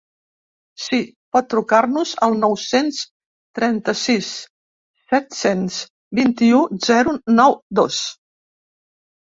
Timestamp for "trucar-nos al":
1.53-2.33